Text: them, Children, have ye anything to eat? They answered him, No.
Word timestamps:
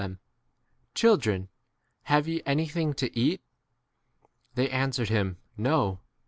them, 0.01 0.17
Children, 0.95 1.47
have 2.05 2.27
ye 2.27 2.41
anything 2.43 2.95
to 2.95 3.15
eat? 3.15 3.39
They 4.55 4.67
answered 4.67 5.09
him, 5.09 5.37
No. 5.57 5.99